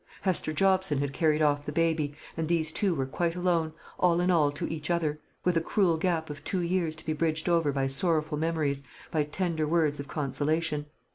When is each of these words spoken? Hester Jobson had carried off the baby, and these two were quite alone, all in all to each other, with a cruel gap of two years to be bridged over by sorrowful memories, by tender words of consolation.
Hester 0.23 0.51
Jobson 0.51 0.97
had 0.97 1.13
carried 1.13 1.43
off 1.43 1.67
the 1.67 1.71
baby, 1.71 2.15
and 2.35 2.47
these 2.47 2.71
two 2.71 2.95
were 2.95 3.05
quite 3.05 3.35
alone, 3.35 3.71
all 3.99 4.19
in 4.19 4.31
all 4.31 4.51
to 4.53 4.65
each 4.67 4.89
other, 4.89 5.19
with 5.45 5.55
a 5.55 5.61
cruel 5.61 5.95
gap 5.97 6.31
of 6.31 6.43
two 6.43 6.61
years 6.61 6.95
to 6.95 7.05
be 7.05 7.13
bridged 7.13 7.47
over 7.47 7.71
by 7.71 7.85
sorrowful 7.85 8.39
memories, 8.39 8.81
by 9.11 9.23
tender 9.23 9.67
words 9.67 9.99
of 9.99 10.07
consolation. 10.07 10.87